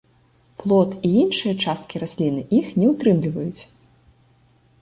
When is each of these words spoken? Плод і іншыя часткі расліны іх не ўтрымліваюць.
Плод 0.61 0.95
і 1.09 1.11
іншыя 1.23 1.53
часткі 1.67 2.01
расліны 2.05 2.41
іх 2.61 2.73
не 2.81 2.85
ўтрымліваюць. 2.95 3.61